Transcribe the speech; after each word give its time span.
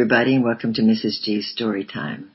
everybody, 0.00 0.36
and 0.36 0.44
welcome 0.44 0.72
to 0.72 0.80
Mrs. 0.82 1.20
G's 1.24 1.50
Story 1.50 1.84
Time. 1.84 2.30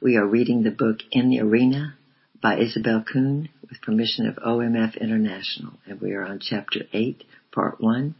We 0.00 0.16
are 0.16 0.26
reading 0.26 0.62
the 0.62 0.70
book 0.70 1.00
In 1.12 1.28
the 1.28 1.40
Arena 1.40 1.98
by 2.40 2.56
Isobel 2.56 3.04
Kuhn 3.04 3.50
with 3.68 3.82
permission 3.82 4.26
of 4.26 4.36
OMF 4.36 4.98
International, 4.98 5.74
and 5.84 6.00
we 6.00 6.12
are 6.12 6.24
on 6.24 6.40
Chapter 6.40 6.80
8, 6.94 7.22
Part 7.54 7.78
1, 7.78 8.14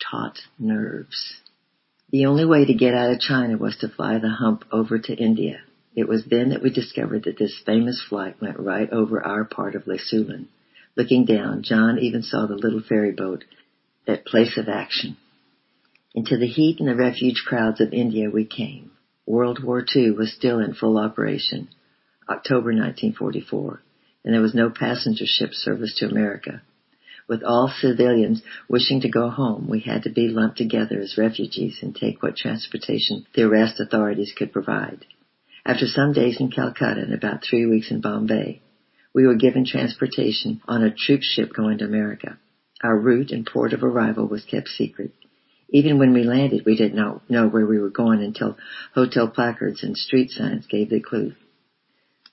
Taut 0.00 0.38
Nerves. 0.58 1.42
The 2.10 2.24
only 2.24 2.46
way 2.46 2.64
to 2.64 2.72
get 2.72 2.94
out 2.94 3.12
of 3.12 3.20
China 3.20 3.58
was 3.58 3.76
to 3.82 3.90
fly 3.90 4.16
the 4.16 4.30
hump 4.30 4.64
over 4.72 4.98
to 4.98 5.14
India. 5.14 5.58
It 5.94 6.08
was 6.08 6.24
then 6.24 6.48
that 6.48 6.62
we 6.62 6.72
discovered 6.72 7.24
that 7.24 7.36
this 7.38 7.60
famous 7.66 8.02
flight 8.08 8.40
went 8.40 8.58
right 8.58 8.90
over 8.90 9.22
our 9.22 9.44
part 9.44 9.74
of 9.74 9.84
Lisuland. 9.84 10.46
Looking 10.96 11.26
down, 11.26 11.64
John 11.64 11.98
even 11.98 12.22
saw 12.22 12.46
the 12.46 12.54
little 12.54 12.80
ferry 12.80 13.12
boat, 13.12 13.44
that 14.06 14.24
place 14.24 14.56
of 14.56 14.70
action. 14.70 15.18
Into 16.14 16.36
the 16.36 16.46
heat 16.46 16.78
and 16.78 16.88
the 16.88 16.94
refuge 16.94 17.42
crowds 17.46 17.80
of 17.80 17.94
India 17.94 18.28
we 18.28 18.44
came. 18.44 18.90
World 19.24 19.64
War 19.64 19.82
II 19.96 20.10
was 20.10 20.32
still 20.32 20.58
in 20.58 20.74
full 20.74 20.98
operation, 20.98 21.68
October 22.28 22.70
1944, 22.74 23.82
and 24.24 24.34
there 24.34 24.42
was 24.42 24.54
no 24.54 24.68
passenger 24.68 25.24
ship 25.26 25.54
service 25.54 25.94
to 25.96 26.06
America. 26.06 26.60
With 27.28 27.42
all 27.42 27.72
civilians 27.80 28.42
wishing 28.68 29.00
to 29.00 29.08
go 29.08 29.30
home, 29.30 29.68
we 29.68 29.80
had 29.80 30.02
to 30.02 30.10
be 30.10 30.28
lumped 30.28 30.58
together 30.58 31.00
as 31.00 31.16
refugees 31.16 31.78
and 31.80 31.96
take 31.96 32.22
what 32.22 32.36
transportation 32.36 33.24
the 33.34 33.44
arrest 33.44 33.80
authorities 33.80 34.34
could 34.36 34.52
provide. 34.52 35.06
After 35.64 35.86
some 35.86 36.12
days 36.12 36.38
in 36.40 36.50
Calcutta 36.50 37.00
and 37.00 37.14
about 37.14 37.42
three 37.42 37.64
weeks 37.64 37.90
in 37.90 38.02
Bombay, 38.02 38.60
we 39.14 39.26
were 39.26 39.36
given 39.36 39.64
transportation 39.64 40.60
on 40.68 40.82
a 40.82 40.94
troop 40.94 41.22
ship 41.22 41.54
going 41.54 41.78
to 41.78 41.86
America. 41.86 42.38
Our 42.82 42.98
route 42.98 43.30
and 43.30 43.46
port 43.46 43.72
of 43.72 43.82
arrival 43.82 44.26
was 44.26 44.44
kept 44.44 44.68
secret. 44.68 45.12
Even 45.72 45.98
when 45.98 46.12
we 46.12 46.22
landed, 46.22 46.64
we 46.66 46.76
did 46.76 46.94
not 46.94 47.28
know 47.30 47.48
where 47.48 47.66
we 47.66 47.78
were 47.78 47.90
going 47.90 48.22
until 48.22 48.58
hotel 48.94 49.26
placards 49.26 49.82
and 49.82 49.96
street 49.96 50.30
signs 50.30 50.66
gave 50.66 50.90
the 50.90 51.00
clue. 51.00 51.32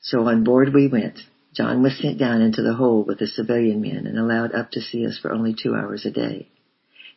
So 0.02 0.28
on 0.28 0.44
board 0.44 0.73
we 0.73 0.88
went. 0.88 1.20
John 1.56 1.82
was 1.82 1.98
sent 1.98 2.20
down 2.20 2.42
into 2.42 2.62
the 2.62 2.73
hold 2.73 3.08
with 3.08 3.20
the 3.20 3.28
civilian 3.28 3.82
men 3.82 4.06
and 4.08 4.20
allowed 4.20 4.54
up 4.54 4.72
to 4.72 4.82
see 4.82 5.06
us 5.06 5.17
for 5.17 5.32
only 5.32 5.56
two 5.56 5.73
hours 5.73 6.06
a 6.06 6.12
day. 6.12 6.48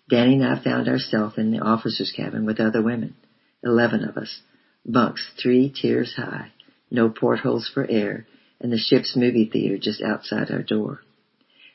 Danny 0.08 0.34
and 0.34 0.44
I 0.44 0.62
found 0.62 0.88
ourselves 0.88 1.38
in 1.38 1.50
the 1.50 1.60
officer's 1.60 2.12
cabin 2.16 2.46
with 2.46 2.60
other 2.60 2.82
women, 2.82 3.14
eleven 3.62 4.04
of 4.04 4.16
us, 4.16 4.40
bunks 4.86 5.24
three 5.40 5.70
tiers 5.70 6.14
high, 6.16 6.52
no 6.90 7.08
portholes 7.08 7.68
for 7.72 7.86
air, 7.88 8.26
and 8.60 8.72
the 8.72 8.78
ship's 8.78 9.16
movie 9.16 9.50
theater 9.52 9.76
just 9.78 10.02
outside 10.02 10.50
our 10.50 10.62
door. 10.62 11.00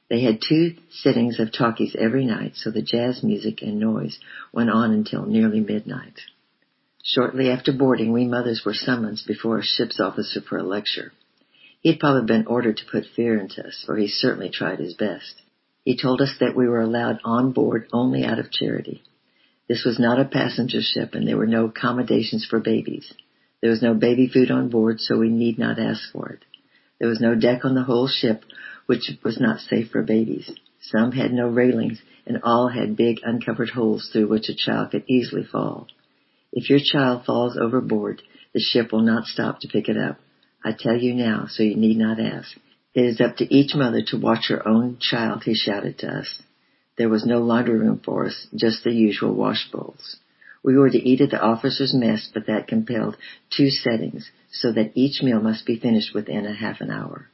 They 0.09 0.22
had 0.22 0.41
two 0.41 0.75
sittings 0.89 1.39
of 1.39 1.52
talkies 1.52 1.95
every 1.97 2.25
night, 2.25 2.53
so 2.55 2.72
the 2.72 2.81
jazz 2.81 3.23
music 3.23 3.61
and 3.61 3.80
noise 3.80 4.19
went 4.53 4.69
on 4.69 4.91
until 4.91 5.25
nearly 5.25 5.59
midnight. 5.59 6.19
Shortly 7.03 7.50
after 7.50 7.73
boarding, 7.73 8.13
we 8.13 8.25
mothers 8.25 8.63
were 8.66 8.73
summoned 8.73 9.19
before 9.28 9.59
a 9.59 9.63
ship's 9.63 10.00
officer 10.00 10.41
for 10.41 10.58
a 10.58 10.63
lecture. 10.63 11.11
He 11.81 11.89
had 11.89 12.00
probably 12.00 12.25
been 12.25 12.47
ordered 12.47 12.78
to 12.78 12.85
put 12.91 13.05
fear 13.16 13.38
into 13.39 13.66
us, 13.66 13.83
for 13.85 13.97
he 13.97 14.08
certainly 14.08 14.50
tried 14.50 14.80
his 14.80 14.94
best. 14.94 15.41
He 15.83 15.97
told 15.97 16.22
us 16.22 16.35
that 16.39 16.55
we 16.55 16.67
were 16.67 16.81
allowed 16.81 17.19
on 17.23 17.53
board 17.53 17.88
only 17.94 18.25
out 18.25 18.39
of 18.39 18.52
charity. 18.52 19.03
This 19.69 19.85
was 19.85 20.00
not 20.00 20.19
a 20.19 20.25
passenger 20.25 20.81
ship 20.81 21.13
and 21.13 21.28
there 21.28 21.38
were 21.38 21.47
no 21.47 21.66
accommodations 21.66 22.45
for 22.45 22.59
babies. 22.59 23.13
There 23.61 23.69
was 23.69 23.81
no 23.81 23.94
baby 23.94 24.28
food 24.28 24.52
on 24.52 24.69
board, 24.69 25.00
so 25.00 25.17
we 25.17 25.30
need 25.30 25.58
not 25.58 25.80
ask 25.80 26.11
for 26.11 26.30
it. 26.30 26.39
There 27.00 27.09
was 27.09 27.22
no 27.22 27.35
deck 27.35 27.63
on 27.63 27.75
the 27.75 27.83
whole 27.83 28.08
ship 28.08 28.44
which 28.88 29.12
was 29.24 29.40
not 29.40 29.60
safe 29.60 29.92
for 29.92 30.02
babies. 30.02 30.52
Some 30.82 31.12
had 31.12 31.32
no 31.32 31.48
railings, 31.48 32.02
and 32.26 32.40
all 32.44 32.70
had 32.70 32.98
big 32.98 33.20
uncovered 33.24 33.70
holes 33.70 34.10
through 34.12 34.28
which 34.28 34.50
a 34.50 34.56
child 34.56 34.92
could 34.92 35.04
easily 35.08 35.44
fall. 35.44 35.88
If 36.52 36.70
your 36.70 36.80
child 36.84 37.26
falls 37.26 37.58
overboard, 37.58 38.22
the 38.54 38.60
ship 38.60 38.92
will 38.92 39.02
not 39.02 39.26
stop 39.26 39.60
to 39.60 39.68
pick 39.68 39.90
it 39.90 39.98
up. 39.98 40.18
I 40.64 40.72
tell 40.72 40.98
you 40.98 41.14
now, 41.14 41.46
so 41.48 41.64
you 41.64 41.76
need 41.76 41.98
not 41.98 42.20
ask. 42.20 42.58
It 42.94 43.06
is 43.06 43.22
up 43.22 43.38
to 43.38 43.54
each 43.54 43.76
mother 43.76 44.02
to 44.08 44.18
watch 44.18 44.48
her 44.48 44.68
own 44.68 44.97
child, 45.00 45.44
he 45.44 45.53
shouted 45.53 46.00
to 46.00 46.08
us. 46.08 46.42
There 46.97 47.09
was 47.09 47.26
no 47.26 47.40
laundry 47.40 47.78
room 47.78 48.02
for 48.03 48.26
us, 48.26 48.47
just 48.56 48.84
the 48.84 48.92
usual 48.92 49.36
wash 49.36 49.70
bowls. 49.72 50.18
We 50.64 50.76
were 50.78 50.90
to 50.90 50.97
eat 50.97 51.22
at 51.22 51.30
the 51.30 51.40
officer's 51.40 51.94
mess, 51.94 52.30
but 52.34 52.47
that 52.47 52.68
compelled 52.68 53.18
two 53.56 53.70
settings, 53.70 54.31
so 54.52 54.72
that 54.72 54.94
each 54.96 55.22
meal 55.22 55.40
must 55.40 55.66
be 55.66 55.80
finished 55.80 56.14
within 56.16 56.46
a 56.46 56.53
half 56.53 56.81
an 56.81 56.90
hour. 56.90 57.30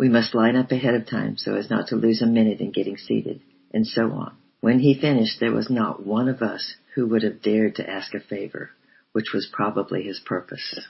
We 0.00 0.08
must 0.08 0.34
line 0.34 0.56
up 0.56 0.72
ahead 0.72 0.94
of 0.94 1.04
time 1.04 1.36
so 1.36 1.56
as 1.56 1.68
not 1.68 1.88
to 1.88 1.94
lose 1.94 2.22
a 2.22 2.26
minute 2.26 2.60
in 2.60 2.70
getting 2.70 2.96
seated, 2.96 3.42
and 3.70 3.86
so 3.86 4.10
on. 4.12 4.34
When 4.62 4.78
he 4.78 4.98
finished, 4.98 5.38
there 5.38 5.52
was 5.52 5.68
not 5.68 6.06
one 6.06 6.26
of 6.26 6.40
us 6.40 6.76
who 6.94 7.06
would 7.08 7.22
have 7.22 7.42
dared 7.42 7.74
to 7.74 7.90
ask 7.90 8.14
a 8.14 8.20
favor, 8.20 8.70
which 9.12 9.34
was 9.34 9.50
probably 9.52 10.04
his 10.04 10.18
purpose. 10.18 10.80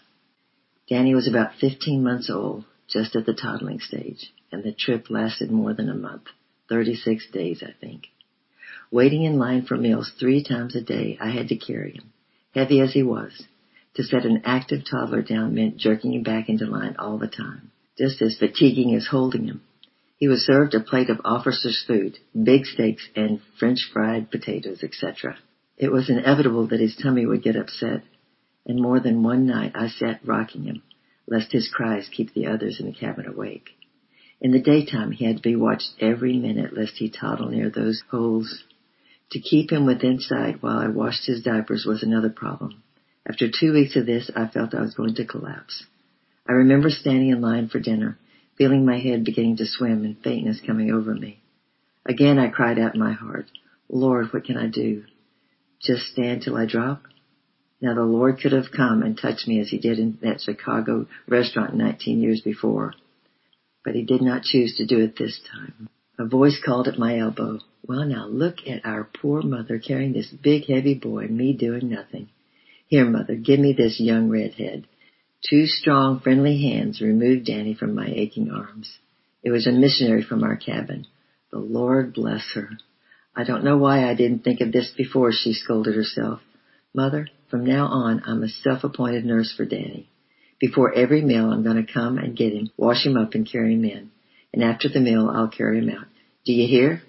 Danny 0.89 1.13
was 1.13 1.27
about 1.27 1.57
15 1.57 2.05
months 2.05 2.31
old, 2.31 2.67
just 2.87 3.17
at 3.17 3.27
the 3.27 3.35
toddling 3.35 3.81
stage, 3.81 4.33
and 4.53 4.63
the 4.63 4.71
trip 4.71 5.11
lasted 5.11 5.51
more 5.51 5.75
than 5.75 5.89
a 5.89 5.95
month, 5.97 6.27
36 6.69 7.33
days, 7.33 7.65
I 7.67 7.73
think. 7.81 8.11
Waiting 8.93 9.25
in 9.25 9.41
line 9.41 9.63
for 9.63 9.77
meals 9.77 10.13
three 10.21 10.45
times 10.45 10.77
a 10.77 10.83
day, 10.83 11.19
I 11.21 11.31
had 11.31 11.49
to 11.49 11.57
carry 11.57 11.95
him, 11.95 12.13
heavy 12.55 12.81
as 12.81 12.93
he 12.93 13.03
was. 13.03 13.43
To 13.95 14.05
set 14.05 14.25
an 14.25 14.43
active 14.45 14.83
toddler 14.89 15.23
down 15.23 15.57
meant 15.57 15.79
jerking 15.79 16.15
him 16.15 16.23
back 16.23 16.49
into 16.49 16.67
line 16.67 16.95
all 16.97 17.19
the 17.19 17.27
time 17.27 17.73
just 18.01 18.23
as 18.23 18.39
fatiguing 18.39 18.95
as 18.95 19.09
holding 19.09 19.47
him. 19.47 19.61
He 20.17 20.27
was 20.27 20.47
served 20.47 20.75
a 20.75 20.81
plate 20.81 21.11
of 21.11 21.21
officer's 21.23 21.85
food, 21.87 22.19
big 22.43 22.65
steaks 22.65 23.07
and 23.15 23.41
french 23.59 23.91
fried 23.93 24.31
potatoes, 24.31 24.83
etc. 24.83 25.37
It 25.77 25.93
was 25.93 26.09
inevitable 26.09 26.67
that 26.69 26.81
his 26.81 26.97
tummy 26.97 27.27
would 27.27 27.43
get 27.43 27.57
upset, 27.57 28.03
and 28.67 28.81
more 28.81 29.01
than 29.01 29.23
one 29.23 29.47
night 29.47 29.73
I 29.75 29.89
sat 29.89 30.21
rocking 30.25 30.65
him, 30.65 30.83
lest 31.27 31.53
his 31.53 31.69
cries 31.69 32.09
keep 32.09 32.33
the 32.33 32.47
others 32.47 32.81
in 32.81 32.87
the 32.87 32.93
cabin 32.93 33.27
awake. 33.27 33.69
In 34.41 34.53
the 34.53 34.63
daytime 34.63 35.13
he 35.13 35.27
had 35.27 35.37
to 35.37 35.43
be 35.43 35.57
watched 35.57 35.91
every 36.01 36.39
minute 36.39 36.75
lest 36.75 36.95
he 36.97 37.11
toddle 37.11 37.51
near 37.51 37.69
those 37.69 38.03
holes. 38.11 38.65
To 39.33 39.41
keep 39.41 39.71
him 39.71 39.85
within 39.85 40.21
sight 40.21 40.63
while 40.63 40.79
I 40.79 40.89
washed 40.89 41.27
his 41.27 41.43
diapers 41.43 41.85
was 41.87 42.03
another 42.03 42.31
problem. 42.31 42.83
After 43.29 43.49
two 43.51 43.75
weeks 43.75 43.95
of 43.97 44.07
this, 44.07 44.31
I 44.35 44.47
felt 44.47 44.75
I 44.75 44.81
was 44.81 44.95
going 44.95 45.17
to 45.17 45.27
collapse. 45.27 45.85
I 46.51 46.55
remember 46.55 46.91
standing 46.91 47.29
in 47.29 47.41
line 47.41 47.69
for 47.69 47.79
dinner, 47.79 48.19
feeling 48.59 48.85
my 48.85 48.99
head 48.99 49.25
beginning 49.25 49.59
to 49.59 49.67
swim 49.67 50.05
and 50.05 50.21
faintness 50.21 50.61
coming 50.67 50.91
over 50.91 51.15
me. 51.15 51.41
Again 52.05 52.41
I 52.41 52.49
cried 52.49 52.77
out 52.77 52.95
in 52.95 53.01
my 53.01 53.13
heart, 53.13 53.47
Lord, 53.89 54.33
what 54.33 54.47
can 54.47 54.57
I 54.57 54.67
do? 54.67 55.05
Just 55.81 56.07
stand 56.07 56.43
till 56.43 56.57
I 56.57 56.67
drop? 56.67 57.05
Now 57.81 57.95
the 57.95 58.03
Lord 58.03 58.41
could 58.41 58.51
have 58.51 58.73
come 58.77 59.05
and 59.05 59.17
touched 59.17 59.47
me 59.47 59.61
as 59.61 59.69
he 59.69 59.79
did 59.79 60.01
in 60.01 60.19
that 60.23 60.41
Chicago 60.41 61.07
restaurant 61.29 61.77
19 61.77 62.21
years 62.21 62.41
before. 62.41 62.95
But 63.85 63.95
he 63.95 64.03
did 64.03 64.21
not 64.21 64.43
choose 64.43 64.75
to 64.79 64.87
do 64.87 64.99
it 64.99 65.17
this 65.17 65.41
time. 65.53 65.89
A 66.19 66.27
voice 66.27 66.61
called 66.67 66.89
at 66.89 66.99
my 66.99 67.17
elbow, 67.21 67.61
well 67.87 68.05
now 68.05 68.27
look 68.27 68.57
at 68.67 68.85
our 68.85 69.05
poor 69.05 69.41
mother 69.43 69.79
carrying 69.79 70.15
this 70.15 70.33
big 70.43 70.65
heavy 70.65 70.95
boy 70.95 71.29
me 71.29 71.53
doing 71.53 71.89
nothing. 71.89 72.29
Here 72.89 73.05
mother, 73.05 73.37
give 73.37 73.61
me 73.61 73.73
this 73.73 74.01
young 74.01 74.29
redhead. 74.31 74.89
Two 75.49 75.67
strong, 75.67 76.21
friendly 76.21 76.61
hands 76.63 77.01
removed 77.01 77.47
Danny 77.47 77.75
from 77.75 77.95
my 77.95 78.07
aching 78.07 78.51
arms. 78.51 78.99
It 79.43 79.51
was 79.51 79.67
a 79.67 79.73
missionary 79.73 80.23
from 80.23 80.45
our 80.45 80.57
cabin. 80.57 81.07
The 81.51 81.59
Lord 81.59 82.13
bless 82.13 82.45
her. 82.55 82.71
I 83.35 83.45
don't 83.45 83.65
know 83.65 83.79
why 83.79 84.09
I 84.09 84.15
didn't 84.15 84.45
think 84.45 84.61
of 84.61 84.71
this 84.71 84.93
before, 84.97 85.33
she 85.33 85.55
scolded 85.55 85.95
herself. 85.95 86.41
Mother, 86.93 87.29
from 87.51 87.65
now 87.65 87.87
on, 87.87 88.23
I'm 88.27 88.43
a 88.43 88.49
self-appointed 88.49 89.25
nurse 89.25 89.53
for 89.57 89.65
Danny. 89.65 90.11
Before 90.61 90.93
every 90.93 91.23
meal, 91.23 91.51
I'm 91.51 91.63
going 91.63 91.85
to 91.85 91.93
come 91.93 92.19
and 92.19 92.37
get 92.37 92.53
him, 92.53 92.71
wash 92.77 93.07
him 93.07 93.17
up, 93.17 93.35
and 93.35 93.51
carry 93.51 93.75
him 93.75 93.85
in. 93.85 94.11
And 94.53 94.63
after 94.63 94.89
the 94.89 95.01
meal, 95.01 95.31
I'll 95.33 95.49
carry 95.49 95.79
him 95.79 95.89
out. 95.89 96.07
Do 96.45 96.53
you 96.53 96.69
hear? 96.69 97.03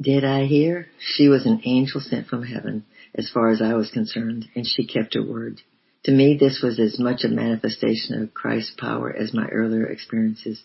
Did 0.00 0.24
I 0.24 0.46
hear? 0.46 0.86
She 0.98 1.28
was 1.28 1.44
an 1.44 1.60
angel 1.64 2.00
sent 2.00 2.28
from 2.28 2.44
heaven, 2.44 2.86
as 3.14 3.28
far 3.28 3.50
as 3.50 3.60
I 3.60 3.74
was 3.74 3.90
concerned, 3.90 4.46
and 4.54 4.66
she 4.66 4.86
kept 4.86 5.14
her 5.14 5.22
word. 5.22 5.60
To 6.04 6.12
me, 6.12 6.36
this 6.38 6.62
was 6.62 6.78
as 6.78 6.98
much 6.98 7.24
a 7.24 7.28
manifestation 7.28 8.22
of 8.22 8.34
Christ's 8.34 8.74
power 8.78 9.14
as 9.14 9.34
my 9.34 9.46
earlier 9.48 9.86
experiences. 9.86 10.62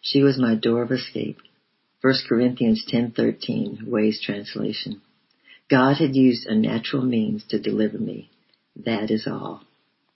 She 0.00 0.22
was 0.22 0.38
my 0.38 0.54
door 0.54 0.82
of 0.82 0.90
escape. 0.90 1.38
1 2.00 2.14
Corinthians 2.28 2.84
10:13, 2.90 3.86
Way's 3.86 4.20
translation. 4.20 5.02
God 5.68 5.98
had 5.98 6.16
used 6.16 6.46
a 6.46 6.54
natural 6.54 7.02
means 7.02 7.44
to 7.48 7.60
deliver 7.60 7.98
me. 7.98 8.30
That 8.74 9.10
is 9.10 9.26
all. 9.26 9.62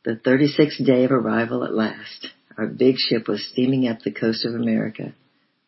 The 0.05 0.17
36th 0.17 0.85
day 0.85 1.05
of 1.05 1.13
arrival 1.13 1.63
at 1.65 1.75
last. 1.75 2.31
Our 2.57 2.67
big 2.67 2.97
ship 2.99 3.29
was 3.29 3.47
steaming 3.47 3.87
up 3.87 4.01
the 4.01 4.11
coast 4.11 4.45
of 4.45 4.55
America. 4.55 5.15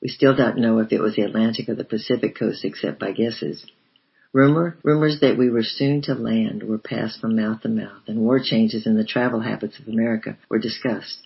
We 0.00 0.08
still 0.08 0.34
don't 0.34 0.58
know 0.58 0.78
if 0.78 0.92
it 0.92 1.00
was 1.00 1.16
the 1.16 1.22
Atlantic 1.22 1.68
or 1.68 1.74
the 1.74 1.84
Pacific 1.84 2.34
coast 2.38 2.64
except 2.64 2.98
by 2.98 3.12
guesses. 3.12 3.66
Rumor, 4.32 4.76
rumors 4.82 5.20
that 5.20 5.38
we 5.38 5.50
were 5.50 5.62
soon 5.62 6.02
to 6.02 6.14
land 6.14 6.62
were 6.62 6.78
passed 6.78 7.20
from 7.20 7.36
mouth 7.36 7.62
to 7.62 7.68
mouth, 7.68 8.02
and 8.06 8.20
war 8.20 8.40
changes 8.42 8.86
in 8.86 8.96
the 8.96 9.04
travel 9.04 9.40
habits 9.40 9.78
of 9.78 9.88
America 9.88 10.36
were 10.50 10.58
discussed. 10.58 11.18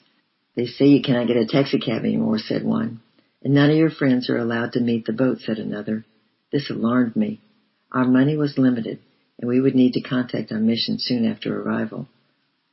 They 0.55 0.67
say 0.67 0.87
you 0.87 1.02
cannot 1.02 1.26
get 1.26 1.37
a 1.37 1.47
taxicab 1.47 2.05
anymore, 2.05 2.38
said 2.38 2.64
one. 2.64 3.00
And 3.43 3.55
none 3.55 3.70
of 3.70 3.76
your 3.76 3.91
friends 3.91 4.29
are 4.29 4.37
allowed 4.37 4.73
to 4.73 4.81
meet 4.81 5.06
the 5.06 5.12
boat, 5.12 5.38
said 5.41 5.58
another. 5.58 6.05
This 6.52 6.69
alarmed 6.70 7.17
me. 7.17 7.41
Our 7.93 8.05
money 8.05 8.37
was 8.37 8.58
limited, 8.58 8.99
and 9.38 9.49
we 9.49 9.61
would 9.61 9.75
need 9.75 9.94
to 9.94 10.03
contact 10.03 10.53
our 10.53 10.61
mission 10.61 10.99
soon 10.99 11.25
after 11.25 11.61
arrival. 11.61 12.08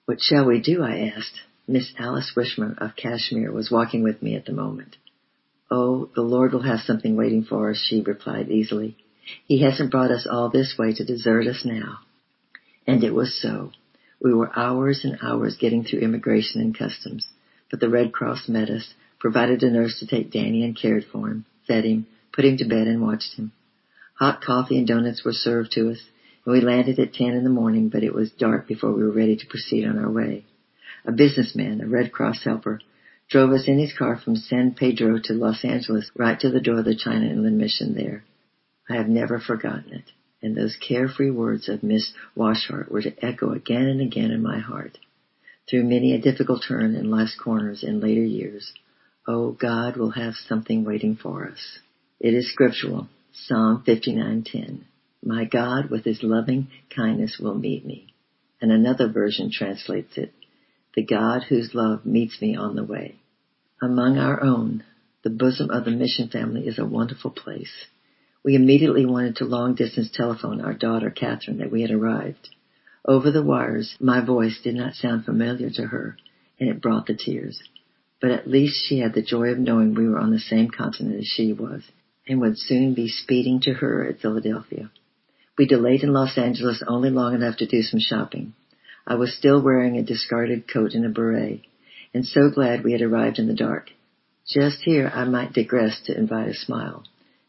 What 0.05 0.19
shall 0.21 0.45
we 0.45 0.61
do? 0.61 0.83
I 0.83 1.11
asked. 1.15 1.39
Miss 1.67 1.93
Alice 1.97 2.33
Wishmer 2.35 2.77
of 2.77 2.95
Kashmir 2.95 3.51
was 3.51 3.71
walking 3.71 4.03
with 4.03 4.21
me 4.21 4.35
at 4.35 4.45
the 4.45 4.53
moment. 4.53 4.95
Oh, 5.69 6.09
the 6.15 6.21
Lord 6.21 6.53
will 6.53 6.61
have 6.61 6.79
something 6.79 7.15
waiting 7.15 7.43
for 7.43 7.69
us, 7.71 7.77
she 7.77 8.01
replied 8.01 8.49
easily. 8.49 8.97
He 9.45 9.61
hasn't 9.61 9.91
brought 9.91 10.11
us 10.11 10.27
all 10.29 10.49
this 10.49 10.75
way 10.77 10.93
to 10.93 11.05
desert 11.05 11.47
us 11.47 11.63
now. 11.65 11.99
And 12.85 13.03
it 13.03 13.13
was 13.13 13.39
so. 13.41 13.71
We 14.21 14.33
were 14.33 14.57
hours 14.57 15.01
and 15.03 15.19
hours 15.21 15.57
getting 15.57 15.83
through 15.83 15.99
immigration 15.99 16.61
and 16.61 16.77
customs, 16.77 17.27
but 17.69 17.79
the 17.79 17.89
Red 17.89 18.13
Cross 18.13 18.47
met 18.47 18.69
us, 18.69 18.93
provided 19.19 19.61
a 19.63 19.69
nurse 19.69 19.99
to 19.99 20.07
take 20.07 20.31
Danny 20.31 20.63
and 20.63 20.79
cared 20.79 21.05
for 21.05 21.27
him, 21.27 21.45
fed 21.67 21.83
him, 21.83 22.07
put 22.33 22.45
him 22.45 22.57
to 22.57 22.65
bed 22.65 22.87
and 22.87 23.01
watched 23.01 23.35
him. 23.35 23.51
Hot 24.15 24.41
coffee 24.41 24.77
and 24.77 24.87
donuts 24.87 25.23
were 25.23 25.33
served 25.33 25.71
to 25.73 25.91
us, 25.91 25.99
and 26.45 26.53
we 26.53 26.61
landed 26.61 26.97
at 26.99 27.13
10 27.13 27.27
in 27.27 27.43
the 27.43 27.49
morning, 27.49 27.89
but 27.89 28.03
it 28.03 28.13
was 28.13 28.31
dark 28.31 28.67
before 28.67 28.91
we 28.91 29.03
were 29.03 29.11
ready 29.11 29.35
to 29.35 29.47
proceed 29.47 29.85
on 29.85 29.99
our 29.99 30.09
way. 30.09 30.45
A 31.05 31.11
businessman, 31.11 31.81
a 31.81 31.87
Red 31.87 32.11
Cross 32.11 32.43
helper, 32.43 32.81
drove 33.29 33.51
us 33.51 33.67
in 33.67 33.77
his 33.77 33.93
car 33.93 34.17
from 34.17 34.35
San 34.35 34.73
Pedro 34.73 35.19
to 35.25 35.33
Los 35.33 35.63
Angeles 35.63 36.09
right 36.15 36.39
to 36.39 36.49
the 36.49 36.61
door 36.61 36.79
of 36.79 36.85
the 36.85 36.95
China 36.95 37.25
Inland 37.25 37.57
Mission 37.57 37.93
there. 37.93 38.23
I 38.89 38.95
have 38.95 39.09
never 39.09 39.39
forgotten 39.39 39.93
it, 39.93 40.11
and 40.41 40.55
those 40.55 40.77
carefree 40.77 41.31
words 41.31 41.67
of 41.67 41.83
Miss 41.83 42.13
Wishart 42.35 42.91
were 42.91 43.01
to 43.01 43.25
echo 43.25 43.51
again 43.51 43.87
and 43.87 44.01
again 44.01 44.31
in 44.31 44.41
my 44.41 44.59
heart. 44.59 44.97
Through 45.69 45.83
many 45.83 46.13
a 46.13 46.21
difficult 46.21 46.63
turn 46.65 46.95
and 46.95 47.11
life's 47.11 47.35
corners 47.35 47.83
in 47.83 47.99
later 47.99 48.23
years, 48.23 48.71
oh, 49.27 49.51
God 49.51 49.97
will 49.97 50.11
have 50.11 50.35
something 50.35 50.85
waiting 50.85 51.17
for 51.17 51.47
us. 51.47 51.79
It 52.19 52.33
is 52.33 52.49
scriptural, 52.49 53.09
Psalm 53.33 53.83
59:10. 53.85 54.85
My 55.23 55.43
God 55.43 55.89
with 55.89 56.05
his 56.05 56.23
loving 56.23 56.69
kindness 56.95 57.37
will 57.39 57.55
meet 57.55 57.85
me. 57.85 58.13
And 58.61 58.71
another 58.71 59.09
version 59.09 59.51
translates 59.51 60.17
it, 60.17 60.33
the 60.95 61.03
God 61.03 61.43
whose 61.43 61.75
love 61.75 62.05
meets 62.05 62.41
me 62.41 62.55
on 62.55 62.75
the 62.75 62.83
way. 62.83 63.15
Among 63.81 64.17
our 64.17 64.41
own, 64.41 64.83
the 65.23 65.29
bosom 65.29 65.69
of 65.69 65.85
the 65.85 65.91
mission 65.91 66.29
family 66.29 66.65
is 66.65 66.79
a 66.79 66.85
wonderful 66.85 67.31
place. 67.31 67.87
We 68.43 68.55
immediately 68.55 69.05
wanted 69.05 69.37
to 69.37 69.45
long 69.45 69.75
distance 69.75 70.09
telephone 70.13 70.61
our 70.61 70.73
daughter 70.73 71.09
Catherine 71.09 71.57
that 71.57 71.71
we 71.71 71.81
had 71.81 71.91
arrived. 71.91 72.49
Over 73.05 73.31
the 73.31 73.43
wires, 73.43 73.95
my 73.99 74.19
voice 74.23 74.59
did 74.63 74.75
not 74.75 74.95
sound 74.95 75.25
familiar 75.25 75.69
to 75.71 75.87
her, 75.87 76.17
and 76.59 76.69
it 76.69 76.81
brought 76.81 77.07
the 77.07 77.15
tears. 77.15 77.61
But 78.19 78.31
at 78.31 78.47
least 78.47 78.85
she 78.85 78.99
had 78.99 79.13
the 79.13 79.21
joy 79.21 79.49
of 79.49 79.59
knowing 79.59 79.93
we 79.93 80.07
were 80.07 80.19
on 80.19 80.31
the 80.31 80.39
same 80.39 80.69
continent 80.69 81.19
as 81.19 81.27
she 81.27 81.53
was, 81.53 81.83
and 82.27 82.41
would 82.41 82.57
soon 82.57 82.93
be 82.93 83.07
speeding 83.07 83.61
to 83.61 83.73
her 83.73 84.05
at 84.05 84.19
Philadelphia. 84.19 84.91
We 85.57 85.65
delayed 85.65 86.03
in 86.03 86.13
Los 86.13 86.37
Angeles 86.37 86.83
only 86.87 87.09
long 87.09 87.33
enough 87.33 87.57
to 87.57 87.65
do 87.65 87.81
some 87.81 87.99
shopping. 87.99 88.53
I 89.05 89.15
was 89.15 89.33
still 89.33 89.61
wearing 89.61 89.97
a 89.97 90.03
discarded 90.03 90.67
coat 90.71 90.93
and 90.93 91.05
a 91.05 91.09
beret, 91.09 91.61
and 92.13 92.25
so 92.25 92.49
glad 92.49 92.83
we 92.83 92.91
had 92.91 93.01
arrived 93.01 93.39
in 93.39 93.47
the 93.47 93.53
dark. 93.53 93.91
Just 94.47 94.81
here 94.81 95.11
I 95.13 95.23
might 95.25 95.53
digress 95.53 95.99
to 96.05 96.17
invite 96.17 96.49
a 96.49 96.53
smile. 96.53 97.03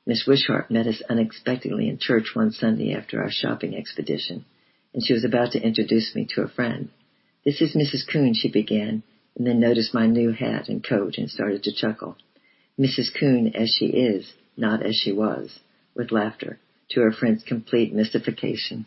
Miss 0.09 0.27
Wishart 0.27 0.71
met 0.71 0.87
us 0.87 1.03
unexpectedly 1.11 1.87
in 1.87 1.99
church 1.99 2.31
one 2.33 2.51
Sunday 2.51 2.95
after 2.95 3.21
our 3.21 3.31
shopping 3.31 3.77
expedition, 3.77 4.47
and 4.95 5.05
she 5.05 5.13
was 5.13 5.23
about 5.23 5.53
to 5.53 5.61
introduce 5.61 6.15
me 6.15 6.27
to 6.31 6.41
a 6.41 6.49
friend. 6.49 6.89
This 7.45 7.61
is 7.61 7.77
Mrs. 7.77 8.11
Kuhn, 8.11 8.33
she 8.33 8.51
began, 8.51 9.03
and 9.37 9.47
then 9.47 9.61
noticed 9.61 9.93
my 9.93 10.07
new 10.07 10.33
hat 10.33 10.71
and 10.71 10.83
coat 10.83 11.19
and 11.19 11.31
started 11.31 11.63
to 11.65 11.75
chuckle. 11.75 12.17
Mrs. 12.81 13.13
Kuhn 13.21 13.53
as 13.55 13.77
she 13.79 13.89
is, 13.89 14.33
not 14.57 14.83
as 14.83 14.97
she 14.97 15.13
was, 15.13 15.59
with 15.95 16.11
laughter, 16.11 16.59
to 16.89 17.03
her 17.03 17.13
friend's 17.13 17.45
complete 17.45 17.93
mystification. 17.93 18.87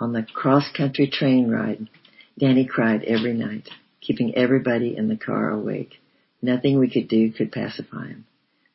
On 0.00 0.12
the 0.12 0.24
cross-country 0.34 1.10
train 1.10 1.48
ride, 1.48 1.88
Danny 2.36 2.66
cried 2.66 3.04
every 3.04 3.34
night, 3.34 3.68
keeping 4.00 4.34
everybody 4.34 4.96
in 4.96 5.06
the 5.06 5.16
car 5.16 5.50
awake. 5.50 6.00
Nothing 6.42 6.80
we 6.80 6.90
could 6.90 7.06
do 7.06 7.30
could 7.30 7.52
pacify 7.52 8.08
him. 8.08 8.26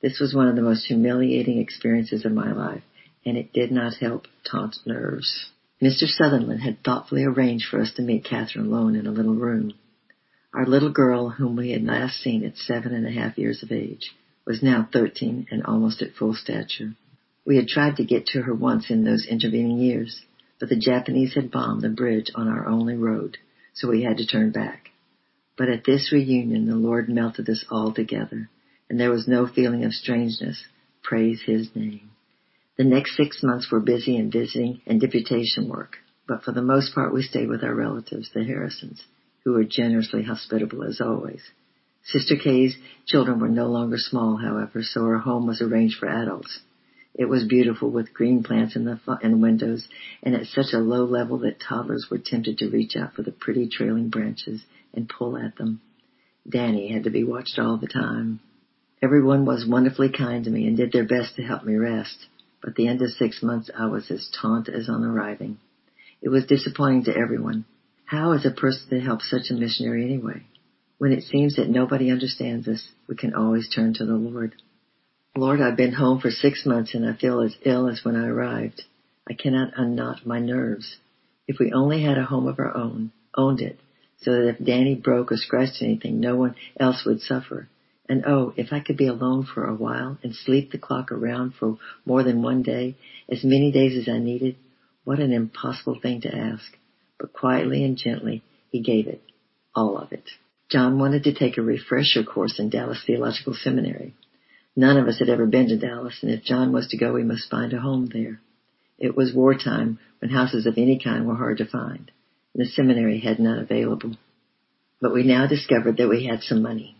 This 0.06 0.20
was 0.20 0.36
one 0.36 0.48
of 0.48 0.56
the 0.56 0.62
most 0.62 0.86
humiliating 0.86 1.58
experiences 1.58 2.26
of 2.26 2.32
my 2.32 2.52
life, 2.52 2.84
and 3.26 3.36
it 3.36 3.52
did 3.54 3.72
not 3.72 3.96
help 3.96 4.28
Taunt's 4.44 4.80
nerves. 4.86 5.50
Mr. 5.82 6.06
Sutherland 6.06 6.62
had 6.62 6.84
thoughtfully 6.84 7.24
arranged 7.24 7.66
for 7.66 7.82
us 7.82 7.92
to 7.94 8.04
meet 8.04 8.24
Catherine 8.24 8.68
alone 8.68 8.96
in 8.96 9.08
a 9.08 9.12
little 9.12 9.34
room. 9.34 9.74
Our 10.54 10.68
little 10.68 10.92
girl, 10.92 11.30
whom 11.30 11.56
we 11.56 11.72
had 11.72 11.84
last 11.84 12.22
seen 12.22 12.46
at 12.46 12.56
seven 12.56 12.94
and 12.94 13.08
a 13.08 13.20
half 13.20 13.40
years 13.40 13.64
of 13.64 13.72
age, 13.72 14.12
was 14.46 14.62
now 14.62 14.88
thirteen 14.94 15.48
and 15.50 15.64
almost 15.64 16.04
at 16.04 16.14
full 16.14 16.36
stature. 16.36 16.94
We 17.44 17.56
had 17.56 17.68
tried 17.68 17.96
to 17.96 18.06
get 18.06 18.28
to 18.28 18.44
her 18.44 18.54
once 18.54 18.92
in 18.92 19.06
those 19.06 19.26
intervening 19.26 19.80
years, 19.80 20.22
but 20.60 20.70
the 20.70 20.76
Japanese 20.76 21.34
had 21.34 21.50
bombed 21.50 21.82
the 21.82 21.90
bridge 21.90 22.30
on 22.36 22.48
our 22.48 22.68
only 22.68 22.96
road, 22.96 23.40
so 23.74 23.90
we 23.90 24.04
had 24.04 24.18
to 24.18 24.28
turn 24.28 24.52
back. 24.52 24.92
But 25.58 25.70
at 25.70 25.84
this 25.84 26.12
reunion 26.12 26.68
the 26.68 26.76
Lord 26.76 27.10
melted 27.10 27.50
us 27.50 27.66
all 27.72 27.92
together, 27.92 28.52
and 28.90 29.00
there 29.00 29.12
was 29.12 29.28
no 29.28 29.48
feeling 29.48 29.84
of 29.84 29.94
strangeness. 29.94 30.64
Praise 31.04 31.42
His 31.46 31.70
name. 31.76 32.12
The 32.78 32.84
next 32.84 33.16
six 33.16 33.42
months 33.42 33.72
were 33.72 33.80
busy 33.80 34.18
in 34.18 34.32
visiting 34.32 34.82
and 34.86 35.00
deputation 35.00 35.70
work, 35.70 35.98
but 36.28 36.44
for 36.44 36.52
the 36.52 36.62
most 36.62 36.94
part 36.94 37.14
we 37.14 37.22
stayed 37.22 37.48
with 37.48 37.64
our 37.64 37.74
relatives, 37.74 38.30
the 38.34 38.44
Harrisons, 38.44 39.02
who 39.44 39.54
were 39.54 39.64
generously 39.64 40.24
hospitable 40.24 40.84
as 40.84 41.00
always. 41.00 41.42
Sister 42.04 42.36
Kay's 42.36 42.78
children 43.06 43.40
were 43.40 43.50
no 43.50 43.68
longer 43.68 43.98
small, 43.98 44.38
however, 44.38 44.84
so 44.84 45.04
her 45.06 45.20
home 45.20 45.48
was 45.48 45.62
arranged 45.62 45.98
for 45.98 46.08
adults. 46.08 46.60
It 47.16 47.26
was 47.26 47.48
beautiful 47.48 47.90
with 47.90 48.14
green 48.14 48.44
plants 48.44 48.76
in 48.76 48.84
the 48.84 49.00
in 49.24 49.40
windows 49.40 49.88
and 50.22 50.36
at 50.36 50.48
such 50.48 50.74
a 50.74 50.80
low 50.80 51.06
level 51.06 51.38
that 51.40 51.62
toddlers 51.62 52.08
were 52.12 52.18
tempted 52.18 52.58
to 52.58 52.70
reach 52.70 52.96
out 52.98 53.14
for 53.14 53.24
the 53.24 53.32
pretty 53.32 53.70
trailing 53.70 54.10
branches 54.10 54.66
and 54.94 55.08
pull 55.08 55.38
at 55.38 55.56
them. 55.56 55.80
Danny 56.48 56.92
had 56.92 57.06
to 57.06 57.10
be 57.10 57.24
watched 57.24 57.58
all 57.58 57.78
the 57.78 57.88
time. 57.88 58.42
Everyone 59.06 59.46
was 59.46 59.68
wonderfully 59.68 60.10
kind 60.10 60.44
to 60.46 60.50
me 60.50 60.66
and 60.66 60.76
did 60.76 60.92
their 60.92 61.06
best 61.06 61.36
to 61.36 61.44
help 61.44 61.64
me 61.64 61.76
rest, 61.76 62.26
but 62.60 62.72
at 62.72 62.76
the 62.76 62.88
end 62.88 63.04
of 63.04 63.12
six 63.12 63.44
months 63.44 63.70
I 63.78 63.86
was 63.86 64.10
as 64.10 64.32
taunt 64.42 64.68
as 64.68 64.90
on 64.90 65.04
arriving. 65.04 65.60
It 66.24 66.30
was 66.30 66.48
disappointing 66.48 67.04
to 67.04 67.16
everyone. 67.16 67.66
How 68.06 68.32
is 68.32 68.48
a 68.48 68.50
person 68.50 68.90
to 68.90 69.00
help 69.00 69.22
such 69.22 69.52
a 69.52 69.54
missionary 69.54 70.04
anyway? 70.06 70.48
When 70.98 71.12
it 71.12 71.22
seems 71.22 71.58
that 71.58 71.70
nobody 71.70 72.10
understands 72.10 72.68
us, 72.68 72.84
we 73.08 73.16
can 73.16 73.36
always 73.36 73.70
turn 73.70 73.94
to 73.94 74.06
the 74.08 74.16
Lord. 74.16 74.56
Lord, 75.38 75.62
I've 75.62 75.78
been 75.78 75.94
home 75.94 76.20
for 76.20 76.32
six 76.32 76.66
months 76.66 76.96
and 76.96 77.08
I 77.08 77.14
feel 77.14 77.42
as 77.42 77.56
ill 77.64 77.88
as 77.88 78.04
when 78.04 78.16
I 78.16 78.26
arrived. 78.26 78.82
I 79.30 79.36
cannot 79.36 79.74
unknot 79.78 80.26
my 80.26 80.40
nerves. 80.40 80.98
If 81.48 81.58
we 81.60 81.72
only 81.72 82.02
had 82.02 82.18
a 82.18 82.26
home 82.26 82.48
of 82.48 82.58
our 82.58 82.76
own, 82.76 83.12
owned 83.38 83.62
it, 83.62 83.80
so 84.22 84.32
that 84.32 84.48
if 84.48 84.66
Danny 84.66 84.96
broke 84.96 85.32
or 85.32 85.38
scratched 85.38 85.84
anything, 85.84 86.20
no 86.20 86.36
one 86.38 86.56
else 86.80 87.04
would 87.06 87.22
suffer. 87.22 87.70
And 88.08 88.24
oh, 88.26 88.54
if 88.56 88.72
I 88.72 88.82
could 88.82 88.98
be 88.98 89.08
alone 89.08 89.46
for 89.52 89.66
a 89.66 89.74
while 89.74 90.18
and 90.22 90.36
sleep 90.36 90.72
the 90.72 90.78
clock 90.78 91.12
around 91.12 91.56
for 91.56 91.78
more 92.06 92.24
than 92.24 92.44
one 92.44 92.62
day, 92.62 92.96
as 93.30 93.44
many 93.44 93.72
days 93.72 93.98
as 93.98 94.08
I 94.08 94.20
needed, 94.20 94.58
what 95.04 95.20
an 95.20 95.34
impossible 95.34 96.00
thing 96.00 96.22
to 96.22 96.36
ask. 96.36 96.78
But 97.20 97.34
quietly 97.34 97.84
and 97.84 97.98
gently, 97.98 98.44
he 98.70 98.82
gave 98.82 99.08
it. 99.08 99.22
All 99.74 99.98
of 99.98 100.12
it. 100.12 100.24
John 100.70 101.00
wanted 101.00 101.24
to 101.24 101.34
take 101.34 101.58
a 101.58 101.62
refresher 101.62 102.24
course 102.24 102.60
in 102.60 102.70
Dallas 102.70 103.04
Theological 103.06 103.54
Seminary. 103.54 104.14
None 104.76 104.98
of 104.98 105.08
us 105.08 105.20
had 105.20 105.30
ever 105.30 105.46
been 105.46 105.70
to 105.70 105.78
Dallas, 105.78 106.20
and 106.22 106.32
if 106.32 106.44
John 106.44 106.72
was 106.72 106.88
to 106.90 106.98
go, 106.98 107.14
we 107.14 107.24
must 107.24 107.50
find 107.50 107.72
a 107.74 107.80
home 107.80 108.08
there. 108.12 108.42
It 108.98 109.16
was 109.16 109.34
wartime 109.34 110.00
when 110.20 110.32
houses 110.32 110.66
of 110.66 110.78
any 110.78 111.00
kind 111.00 111.28
were 111.28 111.36
hard 111.36 111.58
to 111.60 111.66
find, 111.66 112.12
and 112.54 112.66
the 112.66 112.70
seminary 112.70 113.20
had 113.20 113.40
none 113.40 113.60
available. 113.60 114.18
But 115.02 115.14
we 115.14 115.24
now 115.24 115.48
discovered 115.48 115.98
that 115.98 116.10
we 116.10 116.26
had 116.26 116.42
some 116.42 116.62
money. 116.62 116.95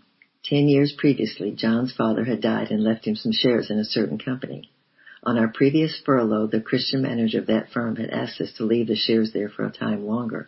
Ten 0.48 0.68
years 0.68 0.94
previously, 0.96 1.54
John's 1.54 1.92
father 1.92 2.24
had 2.24 2.40
died 2.40 2.70
and 2.70 2.84
left 2.84 3.08
him 3.08 3.16
some 3.16 3.32
shares 3.32 3.72
in 3.72 3.80
a 3.80 3.84
certain 3.84 4.20
company. 4.20 4.70
On 5.24 5.40
our 5.40 5.48
previous 5.48 6.00
furlough, 6.06 6.46
the 6.46 6.62
Christian 6.62 7.02
manager 7.02 7.40
of 7.40 7.48
that 7.48 7.72
firm 7.72 7.96
had 7.96 8.12
asked 8.12 8.40
us 8.40 8.54
to 8.58 8.64
leave 8.64 8.86
the 8.86 8.96
shares 8.96 9.34
there 9.34 9.50
for 9.50 9.66
a 9.66 9.72
time 9.72 10.06
longer. 10.06 10.48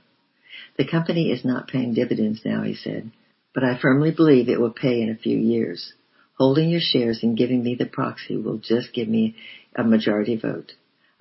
The 0.78 0.86
company 0.86 1.32
is 1.32 1.44
not 1.44 1.68
paying 1.68 1.96
dividends 1.96 2.42
now, 2.46 2.62
he 2.62 2.76
said, 2.76 3.10
but 3.56 3.64
I 3.64 3.80
firmly 3.80 4.12
believe 4.12 4.50
it 4.50 4.60
will 4.60 4.70
pay 4.70 5.02
in 5.02 5.10
a 5.10 5.16
few 5.16 5.36
years. 5.36 5.94
Holding 6.38 6.70
your 6.70 6.80
shares 6.80 7.24
and 7.24 7.36
giving 7.36 7.64
me 7.64 7.74
the 7.74 7.88
proxy 7.88 8.38
will 8.38 8.60
just 8.60 8.94
give 8.94 9.08
me 9.08 9.36
a 9.76 9.84
majority 9.84 10.36
vote. 10.36 10.74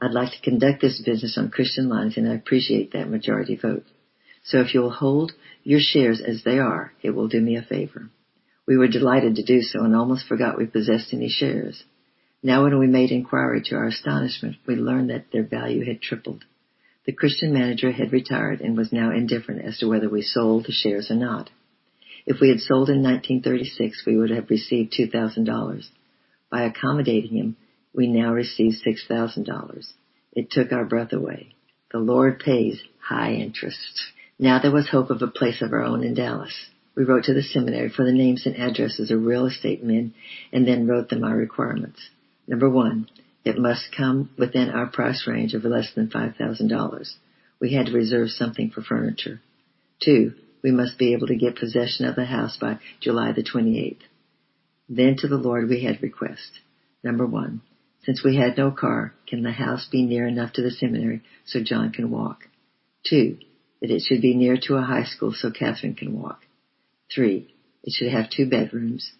I'd 0.02 0.10
like 0.10 0.32
to 0.32 0.42
conduct 0.42 0.82
this 0.82 1.00
business 1.00 1.38
on 1.38 1.50
Christian 1.50 1.88
lines 1.88 2.18
and 2.18 2.28
I 2.28 2.34
appreciate 2.34 2.92
that 2.92 3.08
majority 3.08 3.56
vote. 3.56 3.84
So 4.44 4.60
if 4.60 4.74
you'll 4.74 4.90
hold 4.90 5.32
your 5.64 5.80
shares 5.80 6.20
as 6.20 6.44
they 6.44 6.58
are, 6.58 6.92
it 7.02 7.12
will 7.12 7.28
do 7.28 7.40
me 7.40 7.56
a 7.56 7.62
favor. 7.62 8.10
We 8.66 8.76
were 8.76 8.88
delighted 8.88 9.36
to 9.36 9.44
do 9.44 9.62
so 9.62 9.84
and 9.84 9.94
almost 9.94 10.26
forgot 10.26 10.58
we 10.58 10.66
possessed 10.66 11.12
any 11.12 11.28
shares. 11.28 11.84
Now 12.42 12.64
when 12.64 12.78
we 12.78 12.86
made 12.86 13.10
inquiry 13.10 13.62
to 13.66 13.76
our 13.76 13.86
astonishment, 13.86 14.56
we 14.66 14.74
learned 14.76 15.10
that 15.10 15.30
their 15.32 15.44
value 15.44 15.84
had 15.84 16.00
tripled. 16.00 16.44
The 17.06 17.12
Christian 17.12 17.52
manager 17.52 17.92
had 17.92 18.12
retired 18.12 18.60
and 18.60 18.76
was 18.76 18.92
now 18.92 19.12
indifferent 19.12 19.64
as 19.64 19.78
to 19.78 19.88
whether 19.88 20.08
we 20.08 20.22
sold 20.22 20.66
the 20.66 20.72
shares 20.72 21.10
or 21.10 21.14
not. 21.14 21.50
If 22.26 22.40
we 22.40 22.48
had 22.48 22.60
sold 22.60 22.90
in 22.90 23.02
1936, 23.02 24.02
we 24.04 24.16
would 24.16 24.30
have 24.30 24.50
received 24.50 24.92
$2,000. 24.98 25.88
By 26.50 26.64
accommodating 26.64 27.36
him, 27.36 27.56
we 27.94 28.08
now 28.08 28.32
receive 28.32 28.74
$6,000. 28.84 29.86
It 30.32 30.50
took 30.50 30.72
our 30.72 30.84
breath 30.84 31.12
away. 31.12 31.54
The 31.92 31.98
Lord 31.98 32.40
pays 32.40 32.82
high 33.00 33.34
interest. 33.34 33.78
Now 34.38 34.60
there 34.60 34.72
was 34.72 34.88
hope 34.88 35.10
of 35.10 35.22
a 35.22 35.28
place 35.28 35.62
of 35.62 35.72
our 35.72 35.82
own 35.82 36.02
in 36.02 36.14
Dallas. 36.14 36.52
We 36.96 37.04
wrote 37.04 37.24
to 37.24 37.34
the 37.34 37.42
seminary 37.42 37.90
for 37.90 38.04
the 38.04 38.12
names 38.12 38.46
and 38.46 38.56
addresses 38.56 39.10
of 39.10 39.22
real 39.22 39.46
estate 39.46 39.84
men 39.84 40.14
and 40.50 40.66
then 40.66 40.86
wrote 40.86 41.10
them 41.10 41.24
our 41.24 41.36
requirements. 41.36 42.00
Number 42.48 42.70
one, 42.70 43.08
it 43.44 43.58
must 43.58 43.94
come 43.94 44.30
within 44.38 44.70
our 44.70 44.86
price 44.86 45.26
range 45.26 45.52
of 45.52 45.64
less 45.64 45.92
than 45.94 46.08
$5,000. 46.08 47.14
We 47.60 47.74
had 47.74 47.86
to 47.86 47.92
reserve 47.92 48.30
something 48.30 48.70
for 48.70 48.80
furniture. 48.80 49.40
Two, 50.02 50.32
we 50.62 50.70
must 50.70 50.98
be 50.98 51.12
able 51.12 51.26
to 51.26 51.36
get 51.36 51.56
possession 51.56 52.06
of 52.06 52.16
the 52.16 52.24
house 52.24 52.56
by 52.56 52.78
July 53.00 53.32
the 53.32 53.44
28th. 53.44 54.00
Then 54.88 55.16
to 55.18 55.28
the 55.28 55.36
Lord 55.36 55.68
we 55.68 55.84
had 55.84 56.02
request. 56.02 56.60
Number 57.04 57.26
one, 57.26 57.60
since 58.04 58.24
we 58.24 58.36
had 58.36 58.56
no 58.56 58.70
car, 58.70 59.12
can 59.28 59.42
the 59.42 59.52
house 59.52 59.86
be 59.90 60.04
near 60.04 60.26
enough 60.26 60.54
to 60.54 60.62
the 60.62 60.70
seminary 60.70 61.22
so 61.44 61.62
John 61.62 61.92
can 61.92 62.10
walk? 62.10 62.48
Two, 63.08 63.38
that 63.80 63.90
it 63.90 64.02
should 64.02 64.22
be 64.22 64.34
near 64.34 64.56
to 64.62 64.76
a 64.76 64.82
high 64.82 65.04
school 65.04 65.34
so 65.34 65.50
Catherine 65.50 65.94
can 65.94 66.20
walk. 66.20 66.45
Three, 67.14 67.54
it 67.84 67.92
should 67.92 68.10
have 68.10 68.30
two 68.30 68.48
bedrooms. 68.48 69.12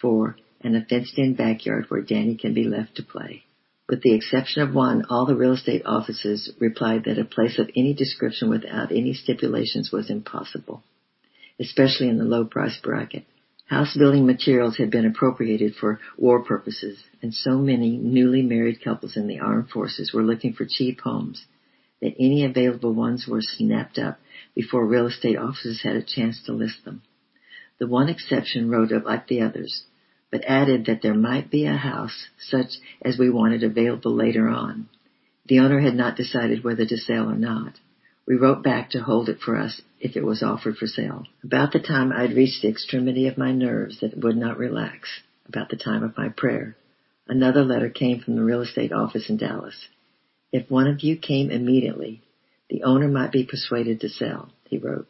Four, 0.00 0.36
and 0.60 0.76
a 0.76 0.84
fenced-in 0.84 1.34
backyard 1.34 1.86
where 1.88 2.02
Danny 2.02 2.36
can 2.36 2.54
be 2.54 2.64
left 2.64 2.96
to 2.96 3.02
play. 3.02 3.44
With 3.88 4.02
the 4.02 4.14
exception 4.14 4.62
of 4.62 4.74
one, 4.74 5.04
all 5.10 5.26
the 5.26 5.34
real 5.34 5.52
estate 5.52 5.82
offices 5.84 6.52
replied 6.58 7.04
that 7.04 7.18
a 7.18 7.24
place 7.24 7.58
of 7.58 7.70
any 7.76 7.94
description 7.94 8.48
without 8.48 8.92
any 8.92 9.12
stipulations 9.12 9.90
was 9.92 10.08
impossible, 10.08 10.82
especially 11.60 12.08
in 12.08 12.16
the 12.16 12.24
low 12.24 12.44
price 12.44 12.78
bracket. 12.82 13.24
House 13.66 13.96
building 13.96 14.26
materials 14.26 14.76
had 14.76 14.90
been 14.90 15.06
appropriated 15.06 15.74
for 15.74 16.00
war 16.16 16.44
purposes, 16.44 17.02
and 17.22 17.34
so 17.34 17.58
many 17.58 17.96
newly 17.96 18.42
married 18.42 18.82
couples 18.82 19.16
in 19.16 19.26
the 19.26 19.40
armed 19.40 19.70
forces 19.70 20.12
were 20.12 20.22
looking 20.22 20.52
for 20.52 20.66
cheap 20.68 21.00
homes 21.00 21.44
that 22.00 22.14
any 22.18 22.44
available 22.44 22.92
ones 22.92 23.26
were 23.26 23.40
snapped 23.40 23.98
up 23.98 24.18
before 24.54 24.86
real 24.86 25.06
estate 25.06 25.36
offices 25.36 25.82
had 25.82 25.96
a 25.96 26.02
chance 26.02 26.42
to 26.44 26.52
list 26.52 26.84
them. 26.84 27.02
The 27.82 27.88
one 27.88 28.08
exception 28.08 28.70
wrote 28.70 28.92
up 28.92 29.04
like 29.04 29.26
the 29.26 29.40
others, 29.40 29.82
but 30.30 30.44
added 30.46 30.86
that 30.86 31.02
there 31.02 31.14
might 31.14 31.50
be 31.50 31.66
a 31.66 31.76
house 31.76 32.28
such 32.38 32.78
as 33.04 33.18
we 33.18 33.28
wanted 33.28 33.64
available 33.64 34.14
later 34.14 34.46
on. 34.48 34.88
The 35.46 35.58
owner 35.58 35.80
had 35.80 35.96
not 35.96 36.16
decided 36.16 36.62
whether 36.62 36.86
to 36.86 36.96
sell 36.96 37.28
or 37.28 37.34
not. 37.34 37.80
We 38.24 38.36
wrote 38.36 38.62
back 38.62 38.90
to 38.90 39.02
hold 39.02 39.28
it 39.28 39.40
for 39.40 39.56
us 39.56 39.82
if 39.98 40.16
it 40.16 40.24
was 40.24 40.44
offered 40.44 40.76
for 40.76 40.86
sale. 40.86 41.26
About 41.42 41.72
the 41.72 41.80
time 41.80 42.12
I'd 42.12 42.36
reached 42.36 42.62
the 42.62 42.68
extremity 42.68 43.26
of 43.26 43.36
my 43.36 43.50
nerves 43.50 43.98
that 43.98 44.16
would 44.16 44.36
not 44.36 44.58
relax, 44.58 45.08
about 45.48 45.68
the 45.68 45.76
time 45.76 46.04
of 46.04 46.16
my 46.16 46.28
prayer, 46.28 46.76
another 47.26 47.64
letter 47.64 47.90
came 47.90 48.20
from 48.20 48.36
the 48.36 48.44
real 48.44 48.60
estate 48.60 48.92
office 48.92 49.28
in 49.28 49.38
Dallas. 49.38 49.88
If 50.52 50.70
one 50.70 50.86
of 50.86 51.00
you 51.02 51.16
came 51.16 51.50
immediately, 51.50 52.22
the 52.70 52.84
owner 52.84 53.08
might 53.08 53.32
be 53.32 53.42
persuaded 53.42 54.02
to 54.02 54.08
sell, 54.08 54.50
he 54.68 54.78
wrote. 54.78 55.08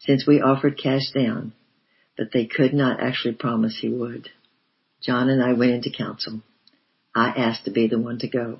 Since 0.00 0.26
we 0.26 0.40
offered 0.40 0.76
cash 0.76 1.12
down, 1.14 1.52
but 2.16 2.32
they 2.32 2.46
could 2.46 2.72
not 2.72 3.00
actually 3.00 3.34
promise 3.34 3.78
he 3.80 3.88
would. 3.88 4.28
John 5.02 5.28
and 5.28 5.42
I 5.42 5.52
went 5.52 5.72
into 5.72 5.90
council. 5.90 6.40
I 7.14 7.28
asked 7.28 7.64
to 7.64 7.70
be 7.70 7.86
the 7.86 7.98
one 7.98 8.18
to 8.20 8.28
go. 8.28 8.58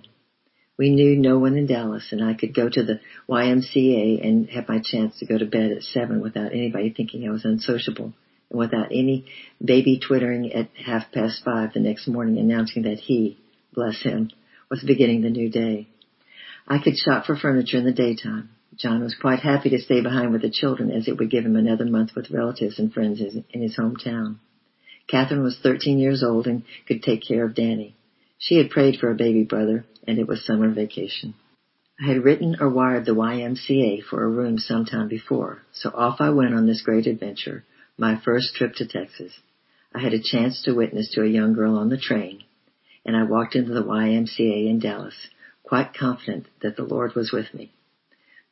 We 0.76 0.90
knew 0.90 1.16
no 1.16 1.38
one 1.38 1.56
in 1.56 1.66
Dallas 1.66 2.08
and 2.10 2.22
I 2.22 2.34
could 2.34 2.54
go 2.54 2.68
to 2.68 2.82
the 2.82 3.00
YMCA 3.28 4.26
and 4.26 4.48
have 4.50 4.68
my 4.68 4.80
chance 4.82 5.18
to 5.18 5.26
go 5.26 5.38
to 5.38 5.46
bed 5.46 5.70
at 5.70 5.82
seven 5.82 6.20
without 6.20 6.52
anybody 6.52 6.90
thinking 6.90 7.26
I 7.26 7.32
was 7.32 7.44
unsociable 7.44 8.12
and 8.50 8.58
without 8.58 8.86
any 8.86 9.26
baby 9.64 10.00
twittering 10.00 10.52
at 10.52 10.70
half 10.76 11.12
past 11.12 11.44
five 11.44 11.72
the 11.72 11.80
next 11.80 12.08
morning 12.08 12.38
announcing 12.38 12.82
that 12.82 12.98
he, 12.98 13.38
bless 13.72 14.02
him, 14.02 14.30
was 14.68 14.82
beginning 14.82 15.22
the 15.22 15.30
new 15.30 15.48
day. 15.48 15.86
I 16.66 16.78
could 16.82 16.96
shop 16.96 17.26
for 17.26 17.36
furniture 17.36 17.78
in 17.78 17.84
the 17.84 17.92
daytime. 17.92 18.50
John 18.76 19.02
was 19.02 19.14
quite 19.14 19.40
happy 19.40 19.70
to 19.70 19.78
stay 19.78 20.00
behind 20.00 20.32
with 20.32 20.42
the 20.42 20.50
children 20.50 20.90
as 20.90 21.06
it 21.06 21.18
would 21.18 21.30
give 21.30 21.44
him 21.44 21.56
another 21.56 21.84
month 21.84 22.14
with 22.16 22.30
relatives 22.30 22.78
and 22.78 22.92
friends 22.92 23.20
in 23.20 23.60
his 23.60 23.76
hometown. 23.76 24.38
Catherine 25.06 25.42
was 25.42 25.58
13 25.62 25.98
years 25.98 26.22
old 26.22 26.46
and 26.46 26.64
could 26.86 27.02
take 27.02 27.22
care 27.26 27.44
of 27.44 27.54
Danny. 27.54 27.94
She 28.38 28.56
had 28.56 28.70
prayed 28.70 28.98
for 28.98 29.10
a 29.10 29.14
baby 29.14 29.44
brother 29.44 29.84
and 30.06 30.18
it 30.18 30.26
was 30.26 30.44
summer 30.44 30.70
vacation. 30.70 31.34
I 32.02 32.08
had 32.08 32.24
written 32.24 32.56
or 32.58 32.68
wired 32.68 33.04
the 33.04 33.14
YMCA 33.14 34.02
for 34.02 34.24
a 34.24 34.28
room 34.28 34.58
some 34.58 34.84
time 34.84 35.06
before, 35.06 35.62
so 35.72 35.90
off 35.90 36.20
I 36.20 36.30
went 36.30 36.54
on 36.54 36.66
this 36.66 36.82
great 36.82 37.06
adventure, 37.06 37.64
my 37.96 38.20
first 38.24 38.56
trip 38.56 38.74
to 38.76 38.86
Texas. 38.86 39.32
I 39.94 40.00
had 40.00 40.12
a 40.12 40.22
chance 40.22 40.62
to 40.62 40.74
witness 40.74 41.10
to 41.12 41.22
a 41.22 41.28
young 41.28 41.52
girl 41.52 41.76
on 41.76 41.90
the 41.90 41.96
train, 41.96 42.42
and 43.06 43.16
I 43.16 43.22
walked 43.22 43.54
into 43.54 43.72
the 43.72 43.84
YMCA 43.84 44.68
in 44.68 44.80
Dallas, 44.80 45.14
quite 45.62 45.94
confident 45.94 46.46
that 46.62 46.76
the 46.76 46.82
Lord 46.82 47.14
was 47.14 47.30
with 47.30 47.54
me. 47.54 47.70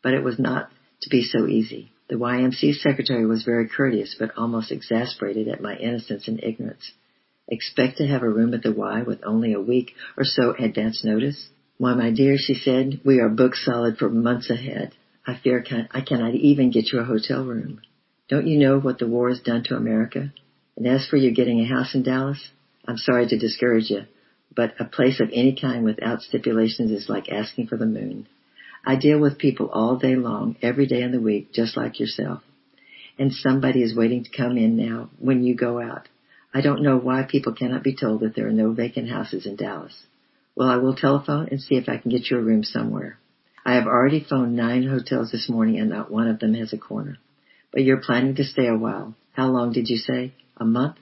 But 0.03 0.15
it 0.15 0.23
was 0.23 0.39
not 0.39 0.71
to 1.03 1.11
be 1.11 1.23
so 1.23 1.47
easy. 1.47 1.93
The 2.09 2.17
YMCA 2.17 2.75
secretary 2.75 3.27
was 3.27 3.45
very 3.45 3.69
courteous, 3.69 4.17
but 4.19 4.37
almost 4.37 4.73
exasperated 4.73 5.49
at 5.49 5.63
my 5.63 5.77
innocence 5.77 6.29
and 6.29 6.43
ignorance. 6.43 6.93
Expect 7.49 7.99
to 7.99 8.07
have 8.07 8.23
a 8.23 8.29
room 8.29 8.55
at 8.55 8.63
the 8.63 8.73
Y 8.73 9.03
with 9.03 9.21
only 9.25 9.53
a 9.53 9.61
week 9.61 9.93
or 10.17 10.25
so 10.25 10.55
advance 10.59 11.05
notice? 11.05 11.49
Why, 11.79 11.95
my 11.95 12.11
dear, 12.11 12.37
she 12.39 12.55
said, 12.55 13.01
we 13.05 13.19
are 13.19 13.29
booked 13.29 13.57
solid 13.57 13.99
for 13.99 14.09
months 14.09 14.51
ahead. 14.51 14.93
I 15.27 15.39
fear 15.43 15.65
I 15.93 16.01
cannot 16.01 16.35
even 16.35 16.71
get 16.71 16.93
you 16.93 17.01
a 17.01 17.05
hotel 17.05 17.45
room. 17.45 17.81
Don't 18.29 18.47
you 18.47 18.59
know 18.59 18.79
what 18.79 18.99
the 18.99 19.09
war 19.09 19.29
has 19.29 19.41
done 19.41 19.65
to 19.65 19.77
America? 19.77 20.33
And 20.77 20.87
as 20.87 21.07
for 21.07 21.17
you 21.17 21.33
getting 21.33 21.61
a 21.61 21.67
house 21.69 21.95
in 21.95 22.03
Dallas, 22.03 22.51
I'm 22.87 22.97
sorry 22.97 23.27
to 23.29 23.39
discourage 23.39 23.91
you, 23.91 24.03
but 24.55 24.75
a 24.81 24.85
place 24.85 25.21
of 25.21 25.31
any 25.33 25.57
kind 25.61 25.85
without 25.85 26.23
stipulations 26.23 26.91
is 26.91 27.09
like 27.09 27.29
asking 27.29 27.69
for 27.69 27.77
the 27.77 27.87
moon. 27.87 28.27
I 28.85 28.97
deal 28.97 29.21
with 29.21 29.39
people 29.39 29.69
all 29.69 29.97
day 29.97 30.17
long, 30.17 30.57
every 30.61 30.87
day 30.87 31.03
in 31.03 31.13
the 31.13 31.21
week, 31.21 31.53
just 31.53 31.77
like 31.77 32.01
yourself. 32.01 32.43
And 33.19 33.33
somebody 33.33 33.83
is 33.83 33.97
waiting 33.97 34.25
to 34.25 34.37
come 34.37 34.57
in 34.57 34.77
now 34.77 35.11
when 35.19 35.45
you 35.45 35.55
go 35.55 35.81
out. 35.81 36.09
I 36.53 36.61
don't 36.61 36.83
know 36.83 36.99
why 36.99 37.23
people 37.23 37.55
cannot 37.55 37.85
be 37.85 37.95
told 37.95 38.21
that 38.21 38.35
there 38.35 38.49
are 38.49 38.53
no 38.53 38.73
vacant 38.73 39.09
houses 39.09 39.47
in 39.47 39.57
Dallas. 39.57 40.07
Well, 40.57 40.69
I 40.69 40.77
will 40.77 40.97
telephone 40.97 41.49
and 41.51 41.61
see 41.61 41.77
if 41.77 41.89
I 41.89 41.97
can 41.97 42.11
get 42.11 42.31
you 42.31 42.39
a 42.39 42.43
room 42.43 42.65
somewhere. 42.65 43.19
I 43.65 43.75
have 43.75 43.87
already 43.87 44.25
phoned 44.29 44.57
nine 44.57 44.87
hotels 44.87 45.31
this 45.31 45.49
morning 45.49 45.79
and 45.79 45.89
not 45.89 46.11
one 46.11 46.27
of 46.27 46.41
them 46.41 46.55
has 46.55 46.73
a 46.73 46.79
corner. 46.79 47.19
But 47.73 47.85
you're 47.85 48.03
planning 48.03 48.35
to 48.37 48.45
stay 48.45 48.67
a 48.67 48.77
while. 48.77 49.15
How 49.33 49.47
long 49.47 49.73
did 49.73 49.89
you 49.89 49.97
say? 49.97 50.35
A 50.57 50.65
month? 50.65 50.97